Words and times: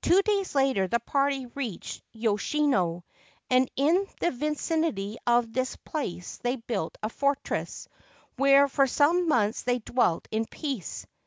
Two 0.00 0.22
days 0.22 0.54
later 0.54 0.88
the 0.88 0.98
party 0.98 1.44
reached 1.44 2.02
Yoshino, 2.14 3.04
and 3.50 3.70
in 3.76 4.08
the 4.18 4.30
vicinity 4.30 5.18
of 5.26 5.52
this 5.52 5.76
place 5.76 6.38
they 6.38 6.56
built 6.56 6.96
a 7.02 7.10
fortress, 7.10 7.86
where 8.36 8.66
for 8.66 8.86
some 8.86 9.28
months 9.28 9.64
they 9.64 9.78
dwelt 9.80 10.26
in 10.30 10.46
peace. 10.46 11.06